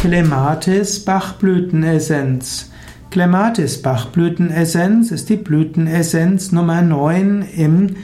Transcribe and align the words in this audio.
Clematis 0.00 1.04
Bachblütenessenz. 1.04 2.70
Clematis 3.10 3.80
Bachblütenessenz 3.80 5.10
ist 5.10 5.30
die 5.30 5.36
Blütenessenz 5.36 6.52
Nummer 6.52 6.82
9 6.82 7.42
im 7.56 7.96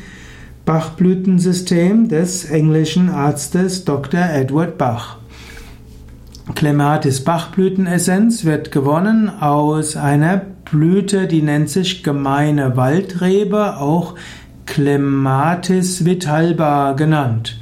Bachblütensystem 0.65 2.09
des 2.09 2.47
englischen 2.47 3.11
Arztes 3.11 3.85
Dr. 3.85 4.21
Edward 4.21 4.79
Bach. 4.79 5.19
Clematis 6.55 7.23
Bachblütenessenz 7.23 8.45
wird 8.45 8.73
gewonnen 8.73 9.29
aus 9.29 9.97
einer 9.97 10.39
Blüte, 10.39 11.29
die 11.29 11.43
nennt 11.43 11.69
sich 11.69 12.03
gemeine 12.03 12.77
Waldrebe, 12.77 13.77
auch 13.77 14.15
Clematis 14.67 16.05
vitalba 16.05 16.95
genannt. 16.95 17.59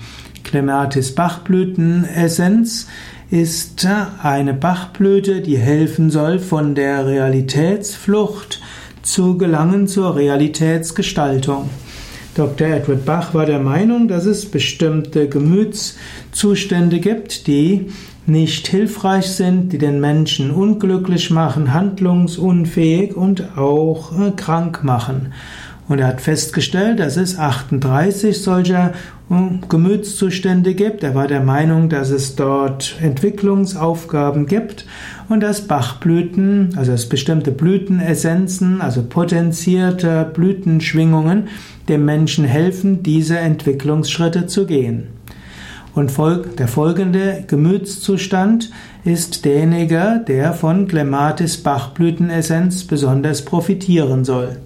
Clematis 0.50 1.14
Bachblütenessenz 1.14 2.88
ist 3.30 3.86
eine 4.20 4.52
Bachblüte, 4.52 5.42
die 5.42 5.56
helfen 5.56 6.10
soll, 6.10 6.40
von 6.40 6.74
der 6.74 7.06
Realitätsflucht 7.06 8.60
zu 9.00 9.38
gelangen 9.38 9.86
zur 9.86 10.16
Realitätsgestaltung. 10.16 11.70
Dr. 12.34 12.66
Edward 12.66 13.04
Bach 13.04 13.32
war 13.32 13.46
der 13.46 13.60
Meinung, 13.60 14.08
dass 14.08 14.24
es 14.24 14.44
bestimmte 14.50 15.28
Gemütszustände 15.28 16.98
gibt, 16.98 17.46
die 17.46 17.86
nicht 18.26 18.66
hilfreich 18.66 19.28
sind, 19.28 19.72
die 19.72 19.78
den 19.78 20.00
Menschen 20.00 20.50
unglücklich 20.50 21.30
machen, 21.30 21.72
handlungsunfähig 21.72 23.16
und 23.16 23.56
auch 23.56 24.18
äh, 24.18 24.32
krank 24.32 24.82
machen. 24.82 25.32
Und 25.90 25.98
er 25.98 26.06
hat 26.06 26.20
festgestellt, 26.20 27.00
dass 27.00 27.16
es 27.16 27.36
38 27.36 28.40
solcher 28.40 28.92
hm, 29.28 29.62
Gemütszustände 29.68 30.74
gibt. 30.74 31.02
Er 31.02 31.16
war 31.16 31.26
der 31.26 31.40
Meinung, 31.40 31.88
dass 31.88 32.10
es 32.10 32.36
dort 32.36 32.94
Entwicklungsaufgaben 33.02 34.46
gibt 34.46 34.86
und 35.28 35.40
dass 35.40 35.66
Bachblüten, 35.66 36.74
also 36.76 36.92
dass 36.92 37.08
bestimmte 37.08 37.50
Blütenessenzen, 37.50 38.80
also 38.80 39.02
potenzierte 39.02 40.30
Blütenschwingungen, 40.32 41.48
dem 41.88 42.04
Menschen 42.04 42.44
helfen, 42.44 43.02
diese 43.02 43.40
Entwicklungsschritte 43.40 44.46
zu 44.46 44.66
gehen. 44.66 45.08
Und 45.92 46.12
der 46.56 46.68
folgende 46.68 47.42
Gemütszustand 47.48 48.70
ist 49.04 49.44
derjenige, 49.44 50.24
der 50.28 50.52
von 50.52 50.86
Clematis 50.86 51.56
Bachblütenessenz 51.56 52.84
besonders 52.84 53.44
profitieren 53.44 54.24
soll. 54.24 54.58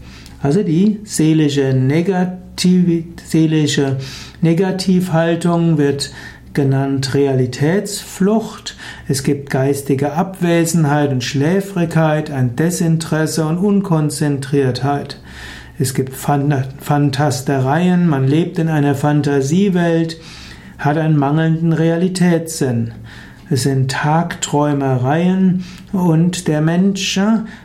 Also 0.45 0.62
die 0.62 1.00
seelische, 1.05 1.73
Negativ 1.73 3.05
seelische 3.25 3.97
Negativhaltung 4.42 5.78
wird 5.78 6.12
genannt 6.53 7.14
Realitätsflucht. 7.14 8.77
Es 9.09 9.22
gibt 9.22 9.48
geistige 9.48 10.12
Abwesenheit 10.12 11.12
und 11.12 11.25
Schläfrigkeit, 11.25 12.31
ein 12.31 12.56
Desinteresse 12.56 13.47
und 13.47 13.56
Unkonzentriertheit. 13.56 15.19
Es 15.78 15.95
gibt 15.95 16.12
Fantastereien, 16.15 18.06
man 18.06 18.28
lebt 18.28 18.59
in 18.59 18.69
einer 18.69 18.95
Fantasiewelt, 18.95 20.19
hat 20.77 20.98
einen 20.98 21.17
mangelnden 21.17 21.72
Realitätssinn. 21.72 22.92
Es 23.55 23.62
sind 23.62 23.92
Tagträumereien 23.92 25.62
und 25.92 26.48
der 26.48 26.60
Mensch 26.60 27.20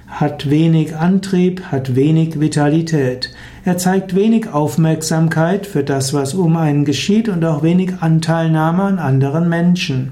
hat 0.08 0.48
wenig 0.48 0.96
Antrieb, 0.96 1.64
hat 1.72 1.96
wenig 1.96 2.40
Vitalität. 2.40 3.34
Er 3.66 3.80
zeigt 3.80 4.14
wenig 4.14 4.54
Aufmerksamkeit 4.54 5.66
für 5.66 5.84
das, 5.84 6.14
was 6.14 6.36
um 6.36 6.58
einen 6.58 6.86
geschieht 6.86 7.28
und 7.28 7.44
auch 7.44 7.64
wenig 7.64 7.94
Anteilnahme 8.02 8.84
an 8.84 9.00
anderen 9.00 9.50
Menschen. 9.50 10.12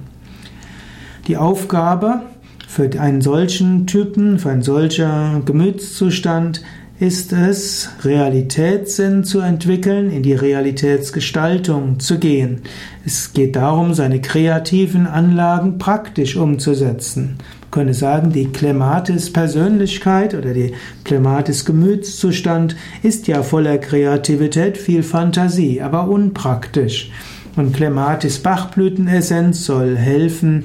Die 1.27 1.37
Aufgabe 1.37 2.21
für 2.67 2.89
einen 2.99 3.21
solchen 3.21 3.85
Typen, 3.85 4.39
für 4.39 4.49
einen 4.49 4.63
solchen 4.63 5.45
Gemütszustand 5.45 6.63
ist 6.99 7.31
es, 7.31 7.89
Realitätssinn 8.03 9.23
zu 9.23 9.39
entwickeln, 9.39 10.11
in 10.11 10.23
die 10.23 10.33
Realitätsgestaltung 10.33 11.99
zu 11.99 12.17
gehen. 12.17 12.61
Es 13.05 13.33
geht 13.33 13.55
darum, 13.55 13.93
seine 13.93 14.19
kreativen 14.19 15.05
Anlagen 15.05 15.77
praktisch 15.77 16.35
umzusetzen. 16.35 17.37
Man 17.61 17.71
könnte 17.71 17.93
sagen, 17.93 18.31
die 18.31 18.47
Clematis-Persönlichkeit 18.47 20.33
oder 20.33 20.53
die 20.53 20.73
Clematis-Gemütszustand 21.03 22.75
ist 23.03 23.27
ja 23.27 23.43
voller 23.43 23.77
Kreativität, 23.77 24.77
viel 24.77 25.03
Fantasie, 25.03 25.81
aber 25.81 26.07
unpraktisch. 26.09 27.11
Und 27.55 27.75
Clematis 27.75 28.39
Bachblütenessenz 28.39 29.65
soll 29.65 29.97
helfen, 29.97 30.63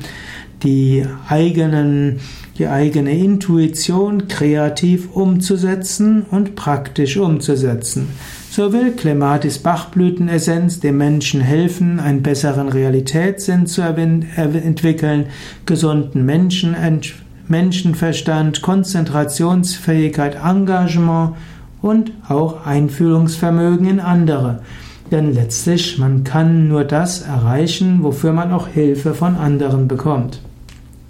die 0.63 1.05
eigenen, 1.29 2.21
die 2.59 2.67
eigene 2.67 3.17
Intuition 3.17 4.29
kreativ 4.29 5.11
umzusetzen 5.13 6.23
und 6.31 6.55
praktisch 6.55 7.17
umzusetzen. 7.17 8.09
So 8.51 8.73
will 8.73 8.93
Clematis 8.93 9.59
Bachblütenessenz 9.59 10.81
dem 10.81 10.99
Menschen 10.99 11.41
helfen, 11.41 11.99
einen 11.99 12.23
besseren 12.23 12.69
Realitätssinn 12.69 13.67
zu 13.67 13.81
entwickeln, 13.81 15.27
gesunden 15.65 16.27
Menschen, 16.27 16.77
Menschenverstand, 17.49 18.61
Konzentrationsfähigkeit, 18.61 20.37
Engagement 20.45 21.35
und 21.81 22.13
auch 22.29 22.67
Einfühlungsvermögen 22.67 23.87
in 23.87 24.01
andere. 24.01 24.61
Denn 25.11 25.35
letztlich, 25.35 25.99
man 25.99 26.25
kann 26.25 26.69
nur 26.69 26.85
das 26.85 27.23
erreichen, 27.23 28.03
wofür 28.03 28.33
man 28.33 28.53
auch 28.53 28.69
Hilfe 28.69 29.15
von 29.15 29.37
anderen 29.37 29.89
bekommt. 29.89 30.41